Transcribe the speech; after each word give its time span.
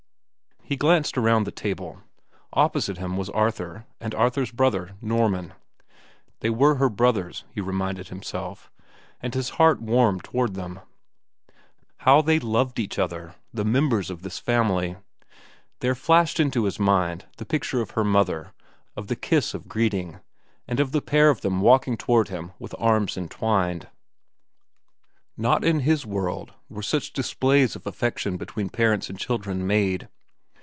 He 0.63 0.77
glanced 0.77 1.17
around 1.17 1.43
the 1.43 1.51
table. 1.51 2.01
Opposite 2.53 2.97
him 2.97 3.17
was 3.17 3.29
Arthur, 3.31 3.85
and 3.99 4.15
Arthur's 4.15 4.53
brother, 4.53 4.91
Norman. 5.01 5.51
They 6.39 6.49
were 6.49 6.75
her 6.75 6.87
brothers, 6.87 7.43
he 7.51 7.59
reminded 7.59 8.07
himself, 8.07 8.71
and 9.21 9.33
his 9.33 9.49
heart 9.59 9.81
warmed 9.81 10.23
toward 10.23 10.53
them. 10.53 10.79
How 11.97 12.21
they 12.21 12.39
loved 12.39 12.79
each 12.79 12.97
other, 12.97 13.35
the 13.53 13.65
members 13.65 14.09
of 14.09 14.21
this 14.21 14.39
family! 14.39 14.95
There 15.81 15.93
flashed 15.93 16.39
into 16.39 16.63
his 16.63 16.79
mind 16.79 17.25
the 17.35 17.43
picture 17.45 17.81
of 17.81 17.91
her 17.91 18.05
mother, 18.05 18.53
of 18.95 19.07
the 19.07 19.17
kiss 19.17 19.53
of 19.53 19.67
greeting, 19.67 20.21
and 20.69 20.79
of 20.79 20.93
the 20.93 21.01
pair 21.01 21.29
of 21.29 21.41
them 21.41 21.59
walking 21.59 21.97
toward 21.97 22.29
him 22.29 22.53
with 22.59 22.73
arms 22.79 23.17
entwined. 23.17 23.89
Not 25.35 25.65
in 25.65 25.81
his 25.81 26.05
world 26.05 26.53
were 26.69 26.81
such 26.81 27.11
displays 27.11 27.75
of 27.75 27.85
affection 27.85 28.37
between 28.37 28.69
parents 28.69 29.09
and 29.09 29.19
children 29.19 29.67
made. 29.67 30.07